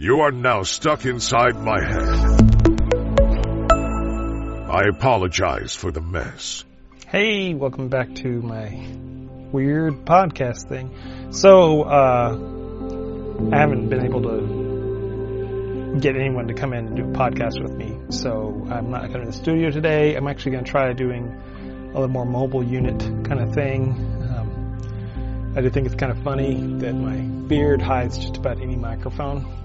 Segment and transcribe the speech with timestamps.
[0.00, 2.08] You are now stuck inside my head.
[4.70, 6.64] I apologize for the mess.
[7.08, 8.80] Hey, welcome back to my
[9.50, 11.32] weird podcast thing.
[11.32, 12.30] So, uh,
[13.52, 17.72] I haven't been able to get anyone to come in and do a podcast with
[17.72, 17.98] me.
[18.10, 20.14] So, I'm not going to the studio today.
[20.14, 23.94] I'm actually going to try doing a little more mobile unit kind of thing.
[24.32, 27.16] Um, I do think it's kind of funny that my
[27.48, 29.57] beard hides just about any microphone.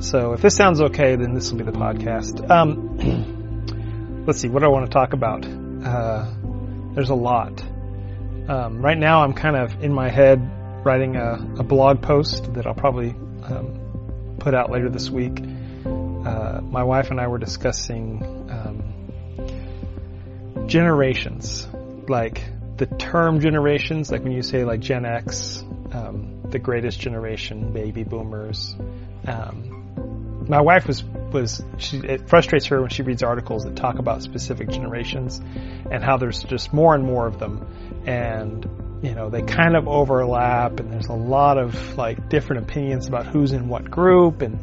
[0.00, 2.50] So if this sounds okay, then this will be the podcast.
[2.50, 5.44] Um, let's see, what do I want to talk about?
[5.44, 6.26] Uh,
[6.94, 7.62] there's a lot.
[8.48, 10.40] Um, right now, I'm kind of in my head
[10.86, 15.38] writing a, a blog post that I'll probably um, put out later this week.
[15.38, 18.94] Uh, my wife and I were discussing um,
[20.66, 21.68] generations,
[22.08, 22.42] like
[22.78, 28.02] the term generations, like when you say like Gen X, um, the greatest generation, baby
[28.02, 28.74] boomers.
[29.26, 29.79] Um,
[30.50, 34.20] my wife was was she it frustrates her when she reads articles that talk about
[34.20, 35.40] specific generations
[35.90, 37.66] and how there's just more and more of them.
[38.04, 38.68] And
[39.00, 43.26] you know they kind of overlap and there's a lot of like different opinions about
[43.26, 44.42] who's in what group.
[44.42, 44.58] And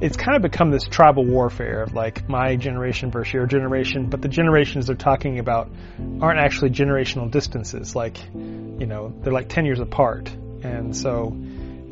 [0.00, 4.10] it's kind of become this tribal warfare of like my generation versus your generation.
[4.10, 5.68] But the generations they're talking about
[6.20, 7.96] aren't actually generational distances.
[7.96, 10.30] Like you know they're like 10 years apart.
[10.62, 11.36] And so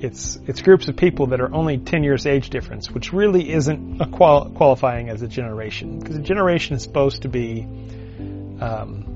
[0.03, 3.99] it's it's groups of people that are only 10 years age difference, which really isn't
[4.13, 7.63] qual- qualifying as a generation because a generation is supposed to be,
[8.61, 9.09] um,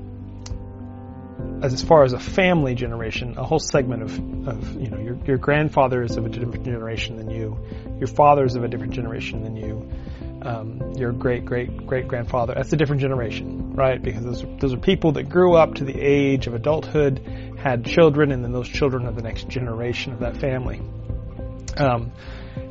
[1.61, 5.37] as far as a family generation, a whole segment of, of you know your your
[5.37, 7.57] grandfather is of a different generation than you,
[7.99, 9.89] your father is of a different generation than you,
[10.41, 14.01] um, your great great great grandfather that's a different generation, right?
[14.01, 17.21] Because those are, those are people that grew up to the age of adulthood
[17.57, 20.81] had children, and then those children are the next generation of that family.
[21.77, 22.11] Um,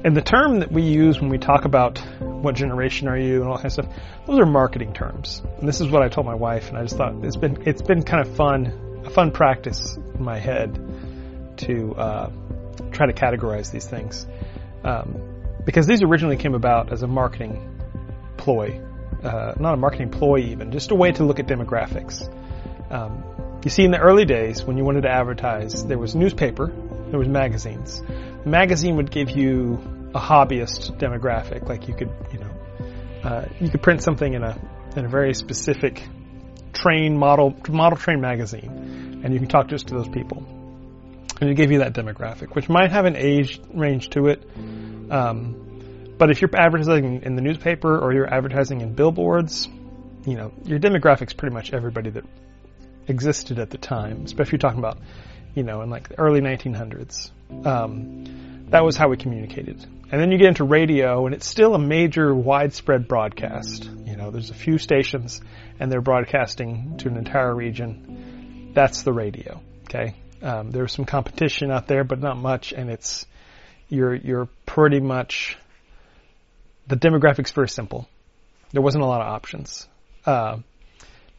[0.04, 3.48] and the term that we use when we talk about what generation are you and
[3.48, 5.42] all that kind of stuff, those are marketing terms.
[5.58, 7.82] And this is what I told my wife, and I just thought it's been it's
[7.82, 10.78] been kind of fun, a fun practice in my head
[11.58, 12.30] to uh,
[12.92, 14.26] try to categorize these things,
[14.84, 15.35] um,
[15.66, 17.78] because these originally came about as a marketing
[18.38, 18.80] ploy,
[19.22, 22.32] uh, not a marketing ploy even, just a way to look at demographics.
[22.90, 23.22] Um,
[23.64, 26.72] you see, in the early days, when you wanted to advertise, there was newspaper,
[27.10, 28.00] there was magazines.
[28.44, 29.82] The magazine would give you
[30.14, 32.50] a hobbyist demographic, like you could, you know,
[33.24, 34.56] uh, you could print something in a
[34.94, 36.02] in a very specific
[36.72, 40.46] train model model train magazine, and you can talk just to those people,
[41.40, 44.42] and it gave you that demographic, which might have an age range to it.
[45.10, 49.68] Um, but if you're advertising in the newspaper or you're advertising in billboards,
[50.26, 52.24] you know, your demographic's pretty much everybody that
[53.06, 54.98] existed at the time, especially if you're talking about,
[55.54, 57.30] you know, in like the early 1900s.
[57.64, 59.84] Um, that was how we communicated.
[60.10, 63.84] And then you get into radio, and it's still a major, widespread broadcast.
[63.84, 65.40] You know, there's a few stations,
[65.78, 68.70] and they're broadcasting to an entire region.
[68.72, 69.60] That's the radio.
[69.84, 70.14] Okay,
[70.46, 73.26] um, there's some competition out there, but not much, and it's
[73.88, 75.58] you're you're pretty much
[76.86, 78.08] the demographics very simple.
[78.72, 79.88] There wasn't a lot of options.
[80.24, 80.58] Uh,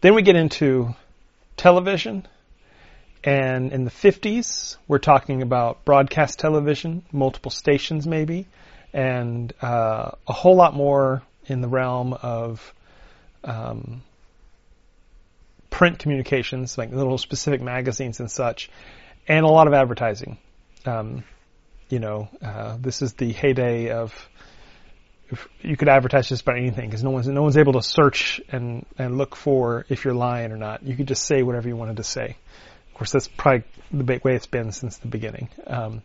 [0.01, 0.93] then we get into
[1.55, 2.27] television.
[3.23, 8.47] And in the 50s, we're talking about broadcast television, multiple stations maybe,
[8.93, 12.73] and uh, a whole lot more in the realm of
[13.43, 14.01] um,
[15.77, 18.67] print communications, like little specific magazines and such,
[19.27, 20.39] and a lot of advertising.
[20.87, 21.23] Um,
[21.87, 24.27] you know, uh, this is the heyday of
[25.61, 28.87] you could advertise just about anything because no one's no one's able to search and
[28.97, 30.81] and look for if you're lying or not.
[30.81, 32.37] You could just say whatever you wanted to say.
[32.87, 35.49] Of course, that's probably the way it's been since the beginning.
[35.67, 36.01] Um,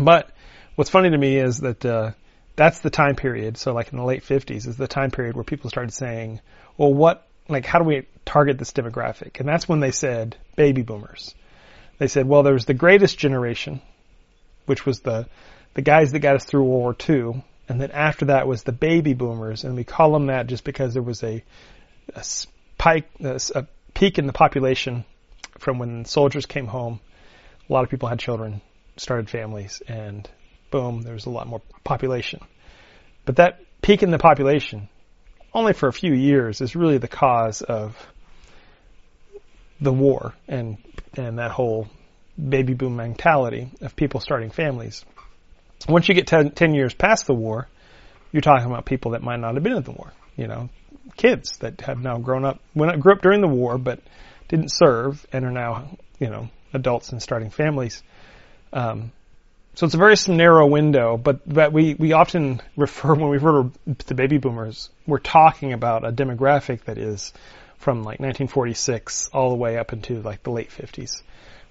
[0.00, 0.30] but
[0.76, 2.12] what's funny to me is that uh,
[2.56, 3.58] that's the time period.
[3.58, 6.40] So, like in the late '50s, is the time period where people started saying,
[6.78, 10.82] "Well, what like how do we target this demographic?" And that's when they said baby
[10.82, 11.34] boomers.
[11.98, 13.80] They said, "Well, there's the greatest generation,
[14.66, 15.26] which was the
[15.74, 18.72] the guys that got us through World War II." and then after that was the
[18.72, 21.44] baby boomers, and we call them that just because there was a,
[22.14, 25.04] a spike, a peak in the population
[25.58, 27.00] from when soldiers came home.
[27.68, 28.62] A lot of people had children,
[28.96, 30.28] started families, and
[30.70, 32.40] boom, there was a lot more population.
[33.26, 34.88] But that peak in the population,
[35.52, 37.94] only for a few years, is really the cause of
[39.80, 40.78] the war and
[41.16, 41.88] and that whole
[42.38, 45.04] baby boom mentality of people starting families.
[45.88, 47.68] Once you get 10, 10 years past the war,
[48.32, 50.12] you're talking about people that might not have been in the war.
[50.36, 50.68] You know,
[51.16, 54.00] kids that have now grown up, went, grew up during the war, but
[54.48, 58.02] didn't serve and are now, you know, adults and starting families.
[58.72, 59.12] Um,
[59.74, 63.70] so it's a very narrow window, but that we, we often refer, when we refer
[63.98, 67.32] to the baby boomers, we're talking about a demographic that is
[67.78, 71.22] from like 1946 all the way up into like the late 50s,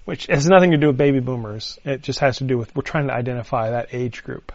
[0.04, 1.78] which has nothing to do with baby boomers.
[1.84, 4.52] It just has to do with, we're trying to identify that age group.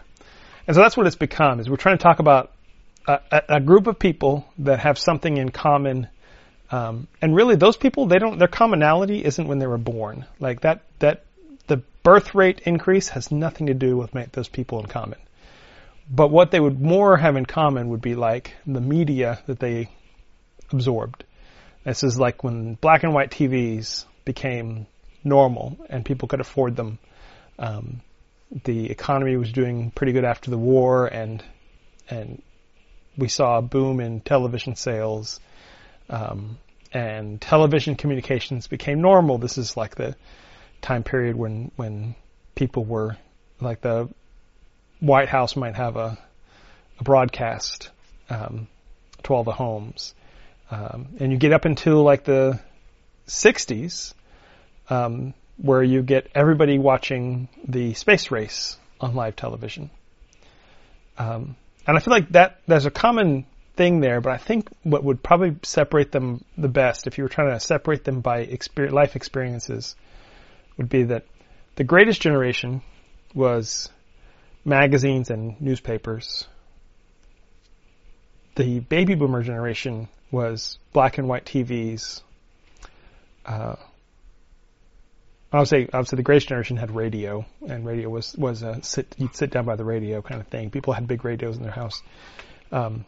[0.66, 2.52] And so that's what it's become, is we're trying to talk about
[3.06, 6.08] a, a, group of people that have something in common
[6.70, 10.24] um, and really, those people, they don't, their commonality isn't when they were born.
[10.40, 11.24] Like that, that
[11.66, 15.18] the birth rate increase has nothing to do with those people in common.
[16.10, 19.88] But what they would more have in common would be like the media that they
[20.70, 21.24] absorbed.
[21.84, 24.86] This is like when black and white TVs became
[25.22, 26.98] normal and people could afford them.
[27.58, 28.00] Um,
[28.64, 31.42] the economy was doing pretty good after the war, and
[32.08, 32.42] and
[33.16, 35.40] we saw a boom in television sales,
[36.08, 36.58] um,
[36.92, 39.38] and television communications became normal.
[39.38, 40.14] This is like the
[40.82, 42.14] time period when when
[42.54, 43.16] people were
[43.60, 44.08] like the
[45.00, 46.18] White House might have a,
[47.00, 47.90] a broadcast
[48.30, 48.68] um,
[49.24, 50.14] to all the homes,
[50.70, 52.60] um, and you get up until like the
[53.26, 54.14] 60s,
[54.90, 59.90] um, where you get everybody watching the space race on live television.
[61.18, 61.56] Um,
[61.86, 63.46] and I feel like that there's a common
[63.76, 67.28] thing there, but I think what would probably separate them the best, if you were
[67.28, 69.96] trying to separate them by experience, life experiences,
[70.76, 71.24] would be that
[71.76, 72.82] the greatest generation
[73.34, 73.88] was
[74.64, 76.46] magazines and newspapers.
[78.56, 82.20] The baby boomer generation was black and white TVs.
[83.46, 83.76] Uh,
[85.52, 89.14] I would say, obviously, the greatest generation had radio, and radio was was a sit
[89.16, 90.70] you'd sit down by the radio kind of thing.
[90.70, 92.02] People had big radios in their house.
[92.72, 93.04] Um,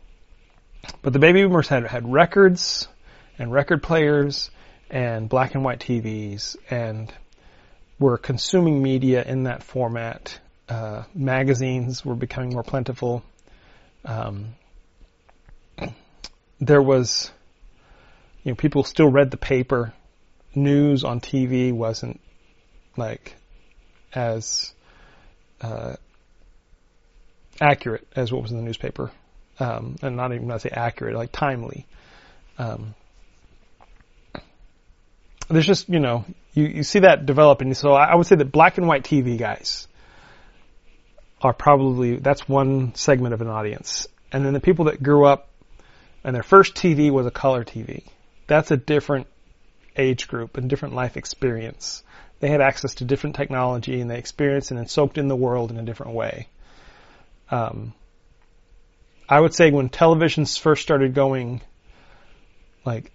[1.03, 2.87] but the baby boomers had had records
[3.39, 4.51] and record players
[4.89, 7.13] and black and white TVs and
[7.99, 10.39] were consuming media in that format.
[10.69, 13.25] Uh, magazines were becoming more plentiful.
[14.05, 14.55] Um,
[16.61, 17.31] there was,
[18.43, 19.93] you know, people still read the paper.
[20.55, 22.21] News on TV wasn't
[22.97, 23.37] like
[24.15, 24.73] as
[25.61, 25.97] uh,
[27.61, 29.11] accurate as what was in the newspaper,
[29.61, 31.87] um, and not even not say accurate, like timely.
[32.59, 32.95] Um,
[35.49, 36.25] there's just you know
[36.55, 37.75] you, you see that developing.
[37.75, 39.87] So I would say that black and white TV guys
[41.43, 45.51] are probably that's one segment of an audience, and then the people that grew up
[46.27, 48.03] and their first TV was a color TV.
[48.49, 49.29] That's a different
[49.97, 52.03] age group and different life experience.
[52.41, 55.71] They had access to different technology and they experienced and then soaked in the world
[55.71, 56.49] in a different way.
[57.49, 57.95] Um,
[59.29, 61.61] I would say when televisions first started going,
[62.85, 63.13] like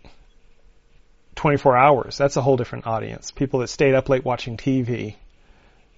[1.36, 2.18] 24 hours.
[2.18, 3.32] That's a whole different audience.
[3.32, 5.16] People that stayed up late watching TV.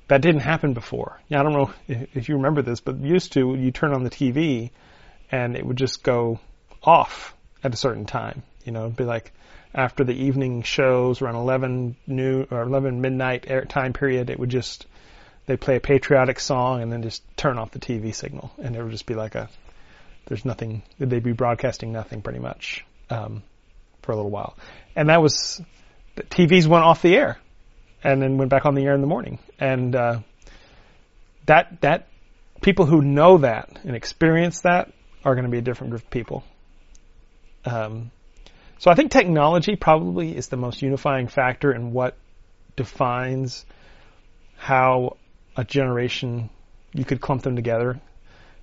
[0.08, 1.22] That didn't happen before.
[1.28, 4.10] Yeah, I don't know if you remember this, but used to, you turn on the
[4.10, 4.72] TV
[5.32, 6.40] and it would just go
[6.84, 7.34] off
[7.64, 8.44] at a certain time.
[8.66, 9.32] You know, it'd be like
[9.74, 14.50] after the evening shows around 11 noon or 11 midnight air time period, it would
[14.50, 14.86] just,
[15.46, 18.52] they'd play a patriotic song and then just turn off the TV signal.
[18.62, 19.50] And it would just be like a,
[20.26, 22.86] there's nothing, they'd be broadcasting nothing pretty much.
[23.10, 23.44] Um,
[24.02, 24.58] for a little while.
[24.96, 25.62] And that was,
[26.16, 27.40] the TVs went off the air
[28.04, 29.40] and then went back on the air in the morning.
[29.60, 30.20] And, uh,
[31.46, 32.08] that, that,
[32.62, 34.92] people who know that and experience that
[35.26, 36.44] are going to be a different group of people.
[37.66, 38.12] Um,
[38.80, 42.18] so I think technology probably is the most unifying factor in what
[42.76, 43.66] defines
[44.58, 45.18] how
[45.56, 46.50] a generation
[46.94, 48.00] you could clump them together.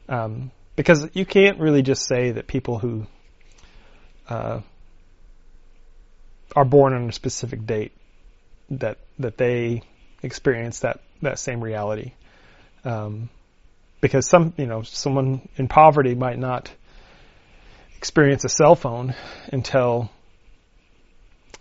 [0.09, 3.07] Um, because you can't really just say that people who
[4.28, 4.61] uh,
[6.57, 7.92] are born on a specific date
[8.71, 9.83] that that they
[10.23, 12.12] experience that that same reality.
[12.85, 13.28] Um,
[14.00, 16.71] because some you know someone in poverty might not
[18.00, 19.14] experience a cell phone
[19.52, 20.09] until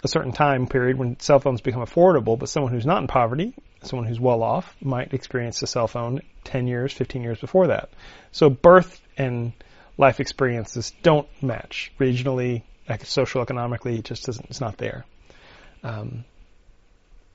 [0.06, 3.54] a certain time period when cell phones become affordable, but someone who's not in poverty,
[3.84, 7.90] someone who's well off, might experience a cell phone 10 years, 15 years before that.
[8.32, 9.52] So birth and
[9.98, 12.62] life experiences don't match regionally,
[13.04, 15.04] social economically, it just doesn't, it's not there.
[15.84, 16.24] Um,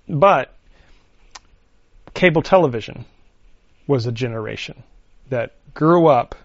[0.08, 0.50] but
[2.14, 3.04] cable television
[3.86, 4.82] was a generation
[5.28, 6.36] that grew up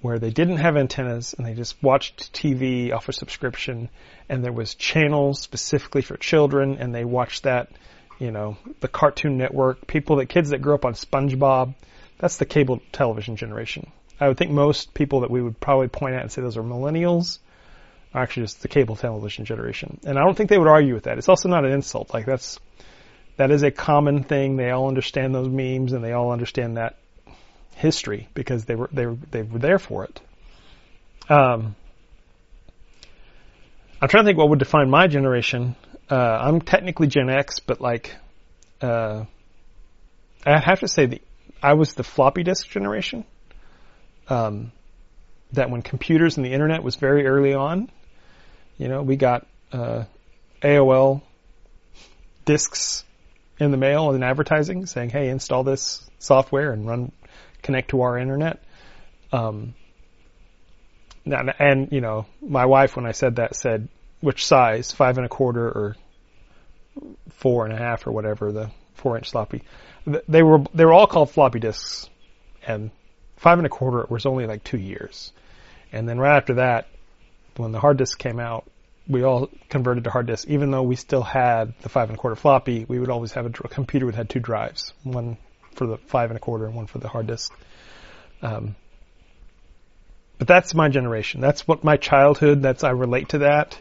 [0.00, 3.88] where they didn't have antennas and they just watched TV off a subscription
[4.28, 7.68] and there was channels specifically for children and they watched that,
[8.18, 11.74] you know, the Cartoon Network, people that kids that grew up on SpongeBob,
[12.18, 13.90] that's the cable television generation.
[14.20, 16.62] I would think most people that we would probably point at and say those are
[16.62, 17.38] millennials
[18.14, 20.00] are actually just the cable television generation.
[20.04, 21.18] And I don't think they would argue with that.
[21.18, 22.14] It's also not an insult.
[22.14, 22.58] Like that's
[23.36, 24.56] that is a common thing.
[24.56, 26.96] They all understand those memes and they all understand that
[27.78, 30.20] history because they were they were they were there for it.
[31.30, 31.76] Um,
[34.00, 35.76] I'm trying to think what would define my generation.
[36.10, 38.14] Uh, I'm technically Gen X, but like,
[38.80, 39.24] uh,
[40.46, 41.22] I have to say that
[41.62, 43.24] I was the floppy disk generation.
[44.28, 44.72] Um,
[45.52, 47.90] that when computers and the internet was very early on,
[48.76, 50.04] you know, we got uh,
[50.62, 51.22] AOL
[52.44, 53.04] discs
[53.58, 57.12] in the mail and advertising saying, "Hey, install this software and run
[57.62, 58.62] connect to our internet."
[59.32, 59.74] Um,
[61.24, 63.88] and, and you know, my wife when I said that said,
[64.20, 64.92] "Which size?
[64.92, 65.96] Five and a quarter or
[67.30, 69.62] four and a half or whatever the four inch floppy?"
[70.06, 72.08] They were they were all called floppy disks,
[72.66, 72.90] and
[73.36, 75.32] five and a quarter was only like two years,
[75.92, 76.88] and then right after that,
[77.56, 78.64] when the hard disk came out,
[79.08, 80.48] we all converted to hard disk.
[80.48, 83.46] Even though we still had the five and a quarter floppy, we would always have
[83.46, 85.36] a, computer that had two drives, one
[85.78, 87.52] for the five and a quarter and one for the hard disk.
[88.42, 88.74] Um,
[90.38, 91.40] but that's my generation.
[91.40, 92.62] That's what my childhood.
[92.62, 93.80] That's I relate to that.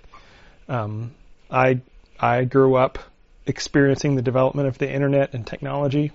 [0.70, 1.14] Um,
[1.52, 1.82] I
[2.20, 3.00] I grew up
[3.46, 6.12] experiencing the development of the internet and technology.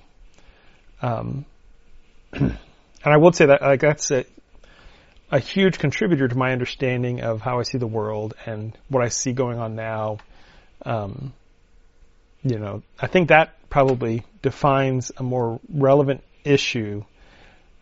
[1.01, 1.45] Um,
[2.33, 2.59] and
[3.05, 4.25] I would say that like that's a,
[5.31, 9.09] a huge contributor to my understanding of how I see the world and what I
[9.09, 10.19] see going on now.
[10.85, 11.33] Um,
[12.43, 17.02] you know, I think that probably defines a more relevant issue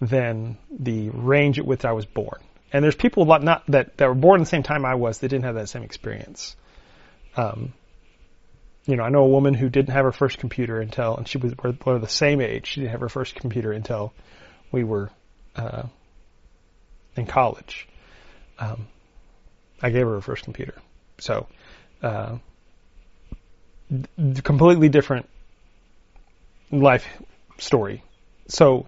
[0.01, 2.41] than the range at which I was born.
[2.73, 5.47] And there's people not that that were born the same time I was that didn't
[5.47, 6.55] have that same experience.
[7.37, 7.73] Um,
[8.87, 11.39] you know, I know a woman who didn't have her first computer until, and she
[11.39, 12.69] was we're, the same age.
[12.69, 14.13] She didn't have her first computer until
[14.71, 15.11] we were
[15.57, 15.83] uh,
[17.17, 17.89] in college.
[18.61, 18.87] Um,
[19.83, 20.75] I gave her her first computer.
[21.19, 21.49] So,
[22.01, 22.39] uh,
[24.45, 25.29] completely different
[26.71, 27.07] life
[27.59, 28.03] story.
[28.49, 28.87] So,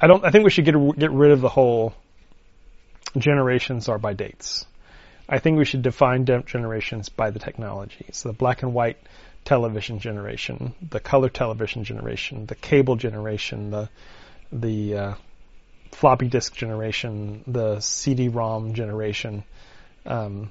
[0.00, 0.24] I don't.
[0.24, 1.94] I think we should get get rid of the whole
[3.16, 4.66] generations are by dates.
[5.28, 8.06] I think we should define generations by the technology.
[8.12, 8.96] So the black and white
[9.44, 13.88] television generation, the color television generation, the cable generation, the
[14.50, 15.14] the uh,
[15.92, 19.44] floppy disk generation, the CD-ROM generation.
[20.06, 20.50] Um,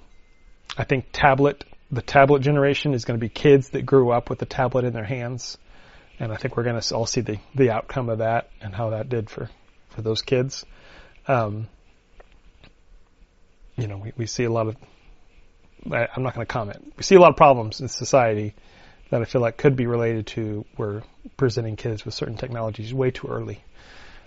[0.77, 4.37] I think tablet, the tablet generation is going to be kids that grew up with
[4.37, 5.57] the tablet in their hands,
[6.19, 8.91] and I think we're going to all see the the outcome of that and how
[8.91, 9.49] that did for
[9.89, 10.65] for those kids.
[11.27, 11.67] Um,
[13.75, 14.77] you know, we, we see a lot of.
[15.91, 16.93] I, I'm not going to comment.
[16.97, 18.55] We see a lot of problems in society
[19.09, 21.03] that I feel like could be related to we're
[21.37, 23.63] presenting kids with certain technologies way too early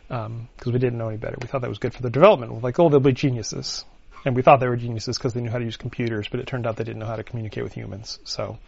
[0.08, 1.36] because um, we didn't know any better.
[1.40, 2.62] We thought that was good for their development.
[2.62, 3.84] Like, oh, they'll be geniuses,
[4.24, 6.46] and we thought they were geniuses because they knew how to use computers, but it
[6.46, 8.18] turned out they didn't know how to communicate with humans.
[8.24, 8.58] So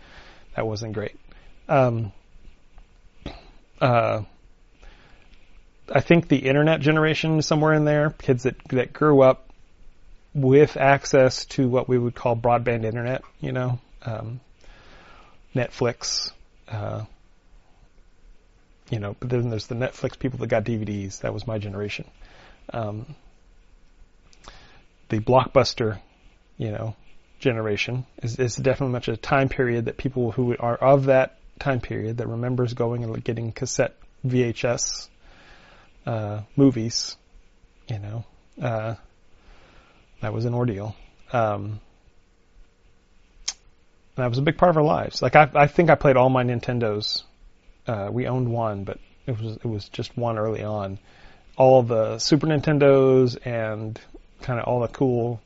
[0.55, 1.17] that wasn't great.
[1.69, 2.13] Um,
[3.83, 4.23] uh,
[5.93, 8.11] I think the internet generation somewhere in there.
[8.11, 9.51] Kids that that grew up
[10.33, 13.23] with access to what we would call broadband internet.
[13.41, 14.41] You know, um,
[15.55, 16.33] Netflix.
[16.69, 17.05] Uh,
[18.89, 21.21] you know, but then there's the Netflix people that got DVDs.
[21.21, 22.07] That was my generation.
[22.73, 23.17] Um,
[25.09, 25.99] the blockbuster,
[26.57, 26.95] you know,
[27.41, 31.81] generation is, is definitely much a time period that people who are of that time
[31.81, 35.09] period that remembers going and getting cassette VHS
[36.07, 37.17] uh, movies.
[37.89, 38.25] You know,
[38.61, 38.95] uh,
[40.21, 40.95] that was an ordeal.
[41.33, 41.81] Um,
[44.17, 45.23] that was a big part of our lives.
[45.23, 47.23] Like I, I think I played all my Nintendos
[47.87, 50.99] uh, we owned one, but it was it was just one early on.
[51.57, 54.01] All the Super Nintendos and
[54.41, 55.41] kind of all the cool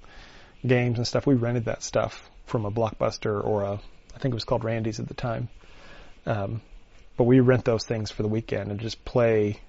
[0.66, 1.26] games and stuff.
[1.26, 3.72] We rented that stuff from a Blockbuster or a
[4.14, 5.48] I think it was called Randy's at the time.
[6.26, 6.60] Um,
[7.16, 9.60] but we rent those things for the weekend and just play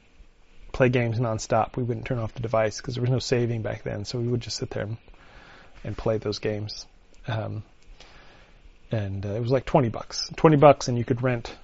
[0.73, 1.77] play games nonstop.
[1.77, 4.27] We wouldn't turn off the device because there was no saving back then, so we
[4.27, 4.97] would just sit there and,
[5.83, 6.85] and play those games.
[7.27, 7.63] Um,
[8.91, 11.55] and uh, it was like twenty bucks, twenty bucks, and you could rent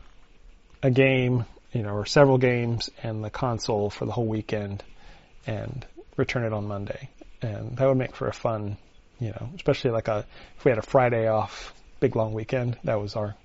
[0.82, 4.84] a game, you know, or several games and the console for the whole weekend
[5.48, 5.86] and
[6.18, 7.10] return it on Monday.
[7.42, 8.78] And that would make for a fun,
[9.20, 10.26] you know, especially like a,
[10.58, 13.36] if we had a Friday off, big long weekend, that was our,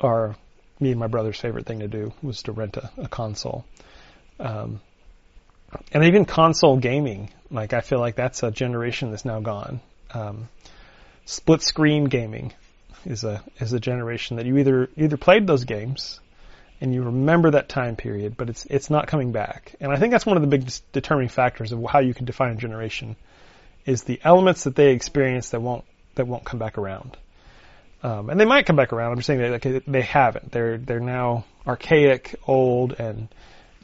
[0.00, 0.36] our,
[0.82, 3.64] me and my brother's favorite thing to do was to rent a, a console.
[4.40, 4.80] Um,
[5.92, 9.80] and even console gaming, like I feel like that's a generation that's now gone.
[10.12, 10.48] Um,
[11.24, 12.52] split screen gaming
[13.04, 16.20] is a is a generation that you either either played those games
[16.80, 19.74] and you remember that time period, but it's it's not coming back.
[19.80, 22.52] And I think that's one of the big determining factors of how you can define
[22.52, 23.16] a generation
[23.86, 25.84] is the elements that they experience that won't
[26.16, 27.16] that won't come back around.
[28.02, 29.12] Um, and they might come back around.
[29.12, 30.50] I'm just saying that like, they haven't.
[30.50, 33.28] They're they're now archaic, old, and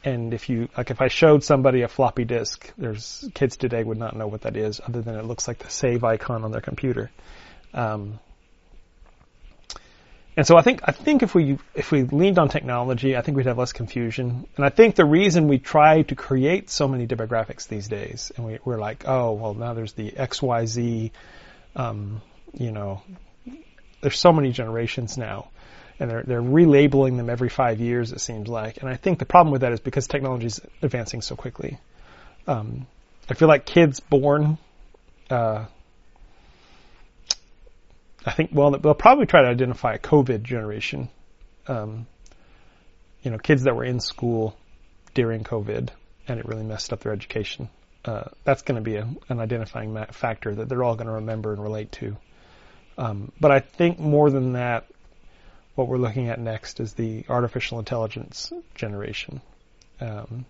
[0.03, 3.97] and if you like, if I showed somebody a floppy disk, there's kids today would
[3.97, 6.61] not know what that is, other than it looks like the save icon on their
[6.61, 7.11] computer.
[7.73, 8.19] Um,
[10.35, 13.37] and so I think I think if we if we leaned on technology, I think
[13.37, 14.47] we'd have less confusion.
[14.57, 18.45] And I think the reason we try to create so many demographics these days, and
[18.45, 21.11] we, we're like, oh well, now there's the X Y Z,
[21.75, 22.21] um,
[22.53, 23.01] you know,
[24.01, 25.49] there's so many generations now,
[25.99, 28.11] and they're they're relabeling them every five years.
[28.11, 31.21] It seems like, and I think the problem with that is because technology is advancing
[31.21, 31.77] so quickly.
[32.47, 32.87] Um,
[33.29, 34.57] I feel like kids born.
[35.29, 35.65] Uh,
[38.25, 41.09] I think well they'll probably try to identify a COVID generation.
[41.67, 42.07] Um,
[43.21, 44.57] you know, kids that were in school
[45.13, 45.89] during COVID
[46.29, 47.69] and it really messed up their education.
[48.05, 51.51] Uh, that's going to be a, an identifying factor that they're all going to remember
[51.51, 52.15] and relate to.
[52.99, 54.85] Um, but I think more than that,
[55.75, 59.39] what we're looking at next is the artificial intelligence generation.
[60.01, 60.45] Um,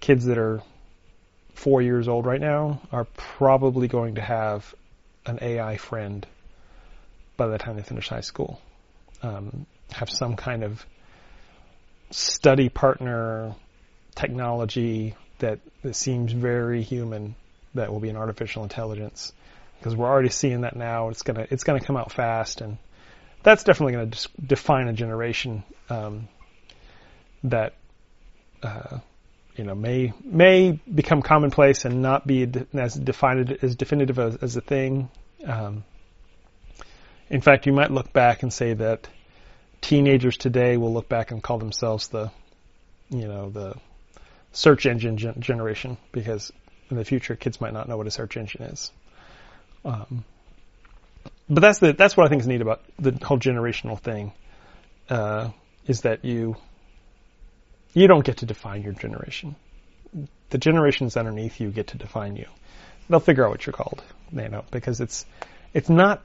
[0.00, 0.60] kids that are
[1.54, 4.74] four years old right now are probably going to have
[5.24, 6.26] an AI friend
[7.36, 8.60] by the time they finish high school.
[9.22, 10.84] Um, have some kind of
[12.10, 13.54] study partner
[14.16, 17.36] technology that, that seems very human
[17.76, 19.32] that will be an artificial intelligence
[19.78, 21.08] because we're already seeing that now.
[21.08, 22.78] It's gonna it's gonna come out fast, and
[23.42, 26.28] that's definitely going to define a generation um,
[27.44, 27.74] that
[28.62, 28.98] uh,
[29.54, 34.56] you know may may become commonplace and not be as defined as definitive as, as
[34.56, 35.08] a thing.
[35.46, 35.84] Um,
[37.28, 39.08] in fact, you might look back and say that
[39.80, 42.30] teenagers today will look back and call themselves the
[43.10, 43.74] you know the
[44.52, 46.50] search engine gen- generation because
[46.90, 48.90] in the future kids might not know what a search engine is.
[49.86, 50.24] Um,
[51.48, 54.32] but that's the that's what I think is neat about the whole generational thing,
[55.08, 55.50] uh,
[55.86, 56.56] is that you
[57.94, 59.54] you don't get to define your generation.
[60.50, 62.46] The generations underneath you get to define you.
[63.08, 64.02] They'll figure out what you're called,
[64.32, 65.24] you know, because it's
[65.72, 66.22] it's not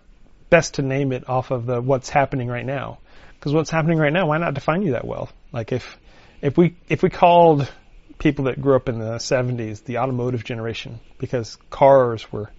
[0.49, 2.97] best to name it off of the what's happening right now.
[3.39, 5.29] Because what's happening right now, why not define you that well?
[5.51, 5.99] Like if
[6.41, 7.71] if we if we called
[8.17, 12.51] people that grew up in the 70s the automotive generation because cars were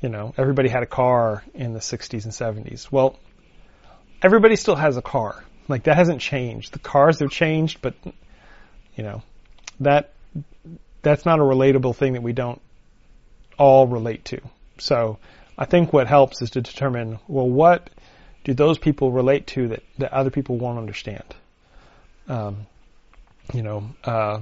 [0.00, 2.32] you know, everybody had a car in the 60s and
[2.66, 2.90] 70s.
[2.90, 3.18] Well,
[4.22, 5.42] everybody still has a car.
[5.68, 6.72] Like that hasn't changed.
[6.72, 7.94] The cars have changed, but
[8.94, 9.22] you know,
[9.80, 10.12] that
[11.02, 12.60] that's not a relatable thing that we don't
[13.58, 14.40] all relate to.
[14.78, 15.18] So
[15.58, 17.90] I think what helps is to determine, well, what
[18.44, 21.24] do those people relate to that, that other people won't understand?
[22.28, 22.66] Um,
[23.52, 24.40] you know, uh,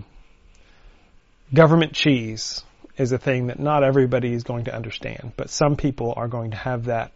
[1.53, 2.63] government cheese
[2.97, 6.53] is a thing that not everybody is going to understand, but some people are going
[6.53, 7.13] to have that.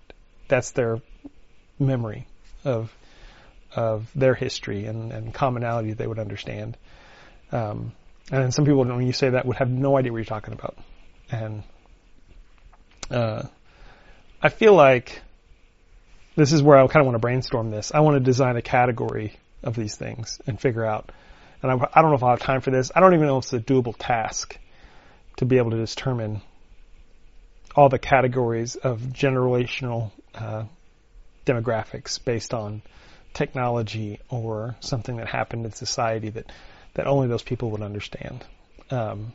[0.49, 1.01] That's their
[1.79, 2.27] memory
[2.65, 2.93] of
[3.75, 6.77] of their history and, and commonality they would understand.
[7.53, 7.93] Um,
[8.31, 10.55] and then some people, when you say that, would have no idea what you're talking
[10.55, 10.77] about.
[11.31, 11.63] And
[13.11, 13.43] uh,
[14.43, 15.21] I feel like
[16.35, 17.93] this is where I kind of want to brainstorm this.
[17.93, 21.11] I want to design a category of these things and figure out.
[21.63, 22.91] And I, I don't know if I'll have time for this.
[22.95, 24.59] I don't even know if it's a doable task
[25.39, 26.43] to be able to determine
[27.75, 30.65] all the categories of generational uh,
[31.47, 32.83] demographics based on
[33.35, 36.51] technology or something that happened in society that,
[36.95, 38.45] that only those people would understand.
[38.91, 39.33] Um,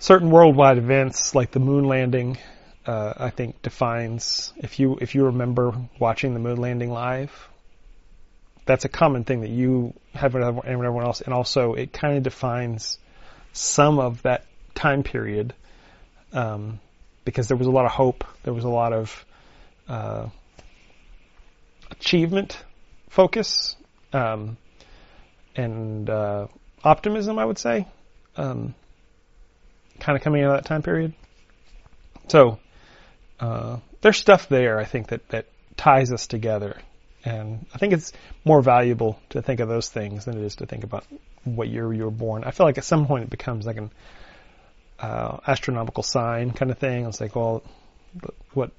[0.00, 2.36] certain worldwide events like the moon landing,
[2.86, 7.32] uh, I think defines if you if you remember watching the moon landing live,
[8.66, 12.24] that's a common thing that you have and everyone else, and also it kind of
[12.24, 12.98] defines
[13.54, 15.54] some of that time period
[16.32, 16.80] um,
[17.24, 19.24] because there was a lot of hope, there was a lot of
[19.88, 20.28] uh,
[21.90, 22.62] achievement
[23.08, 23.76] focus
[24.12, 24.56] um,
[25.56, 26.48] and uh,
[26.82, 27.86] optimism, I would say,
[28.36, 28.74] um,
[30.00, 31.14] kind of coming out of that time period.
[32.28, 32.58] So
[33.38, 36.76] uh, there's stuff there, I think, that, that ties us together.
[37.24, 38.12] And I think it's
[38.44, 41.06] more valuable to think of those things than it is to think about
[41.44, 42.44] what year you were born.
[42.44, 43.90] I feel like at some point it becomes like an
[45.00, 47.06] uh, astronomical sign kind of thing.
[47.06, 47.62] It's like, well,
[48.52, 48.72] what?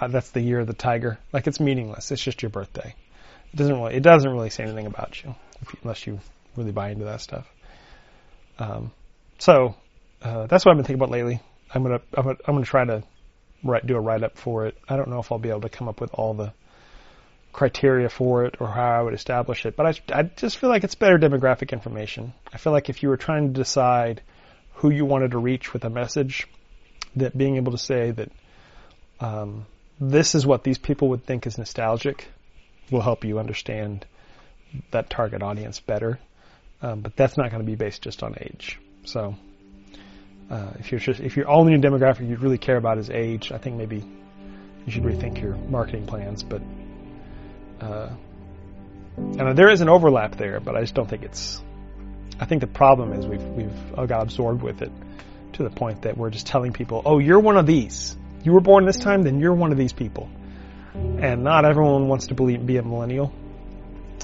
[0.00, 1.18] Uh, that's the year of the tiger.
[1.32, 2.10] Like it's meaningless.
[2.10, 2.94] It's just your birthday.
[3.52, 3.94] It doesn't really.
[3.94, 5.34] It doesn't really say anything about you,
[5.82, 6.20] unless you
[6.56, 7.50] really buy into that stuff.
[8.58, 8.92] Um,
[9.38, 9.74] so
[10.22, 11.40] uh, that's what I've been thinking about lately.
[11.74, 13.02] I'm gonna I'm gonna, I'm gonna try to
[13.64, 14.76] write do a write up for it.
[14.88, 16.52] I don't know if I'll be able to come up with all the
[17.52, 19.76] criteria for it or how I would establish it.
[19.76, 22.32] But I, I just feel like it's better demographic information.
[22.52, 24.22] I feel like if you were trying to decide
[24.74, 26.46] who you wanted to reach with a message,
[27.16, 28.30] that being able to say that
[29.20, 29.66] um,
[30.00, 32.28] this is what these people would think is nostalgic
[32.90, 34.06] will help you understand
[34.90, 36.18] that target audience better.
[36.82, 38.78] Um, but that's not going to be based just on age.
[39.04, 39.34] So
[40.50, 43.52] uh, if you're just if you're only your demographic you really care about is age,
[43.52, 44.02] I think maybe
[44.86, 46.42] you should rethink your marketing plans.
[46.42, 46.62] But
[47.80, 48.10] uh,
[49.16, 51.62] and there is an overlap there, but I just don't think it's.
[52.38, 54.92] I think the problem is we've we've got absorbed with it
[55.54, 58.16] to the point that we're just telling people, "Oh, you're one of these.
[58.42, 60.30] You were born this time, then you're one of these people."
[60.94, 63.32] And not everyone wants to believe, be a millennial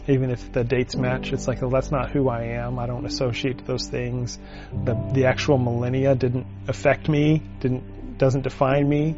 [0.08, 2.78] even if the dates match, it's like, that's not who I am.
[2.78, 4.38] I don't associate those things.
[4.84, 9.16] The the actual millennia didn't affect me, didn't doesn't define me.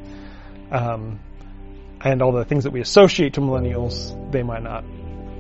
[0.71, 1.21] Um,
[2.01, 4.85] and all the things that we associate to millennials, they might not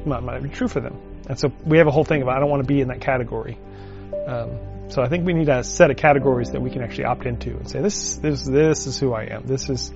[0.06, 1.00] might, might be true for them.
[1.28, 3.00] And so we have a whole thing about I don't want to be in that
[3.00, 3.58] category.
[4.26, 7.26] Um, so I think we need a set of categories that we can actually opt
[7.26, 9.46] into and say this this this is who I am.
[9.46, 9.92] This is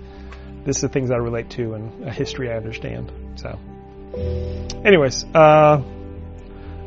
[0.64, 3.10] this is the things I relate to and a history I understand.
[3.36, 3.58] So.
[4.84, 5.82] Anyways, uh,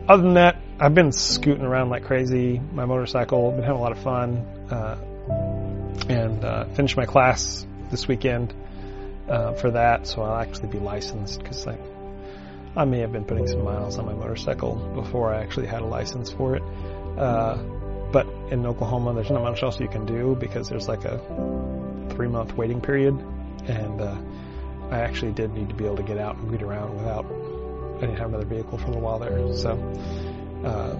[0.08, 2.60] other than that, I've been scooting around like crazy.
[2.60, 4.98] My motorcycle, been having a lot of fun, uh,
[6.08, 8.54] and uh, finished my class this weekend
[9.30, 10.08] uh, for that.
[10.08, 11.78] So I'll actually be licensed because I,
[12.76, 15.86] I may have been putting some miles on my motorcycle before I actually had a
[15.86, 16.64] license for it.
[17.18, 17.58] Uh,
[18.12, 21.18] but in Oklahoma, there's not much else you can do because there's like a
[22.12, 23.14] three month waiting period,
[23.68, 24.16] and uh,
[24.92, 27.26] I actually did need to be able to get out and read around without
[27.98, 29.54] I didn't have another vehicle for a while there.
[29.56, 29.72] So,
[30.66, 30.96] uh,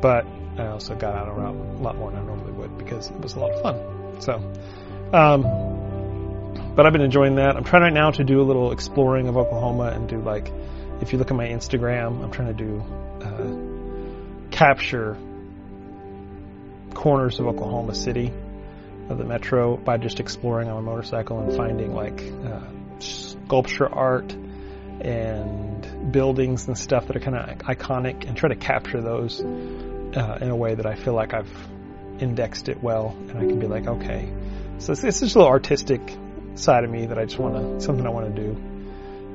[0.00, 0.26] but
[0.58, 1.50] I also got out a
[1.82, 4.20] lot more than I normally would because it was a lot of fun.
[4.20, 4.34] So,
[5.12, 5.44] um,
[6.74, 7.56] but I've been enjoying that.
[7.56, 10.50] I'm trying right now to do a little exploring of Oklahoma and do like,
[11.00, 12.82] if you look at my Instagram, I'm trying to do
[13.22, 15.16] uh, capture
[16.94, 18.32] corners of Oklahoma City
[19.08, 22.60] of the metro by just exploring on a motorcycle and finding like uh,
[22.98, 24.32] sculpture art
[25.00, 30.38] and buildings and stuff that are kind of iconic and try to capture those uh,
[30.40, 31.50] in a way that I feel like I've
[32.20, 34.32] indexed it well and I can be like, okay,
[34.78, 36.00] so it's, it's just a little artistic
[36.54, 38.50] side of me that I just want to, something I want to do.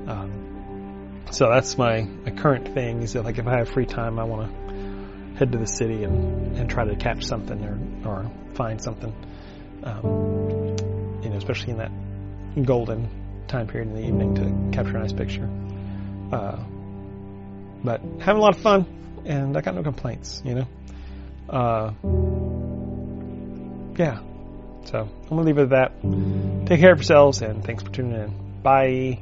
[0.08, 4.20] Um, so that's my, my current thing is that like if I have free time,
[4.20, 8.32] I want to head to the city and, and try to catch something or, or
[8.54, 9.14] find something,
[9.84, 10.76] um,
[11.24, 11.92] you know, especially in that
[12.66, 13.10] golden
[13.48, 15.50] time period in the evening to capture a nice picture.
[16.32, 16.58] Uh,
[17.84, 18.86] but having a lot of fun,
[19.26, 20.68] and I got no complaints, you know.
[21.50, 21.94] Uh,
[23.98, 24.20] yeah.
[24.86, 25.92] So I'm gonna leave it at that.
[26.70, 28.62] Take care of yourselves, and thanks for tuning in.
[28.62, 29.18] Bye.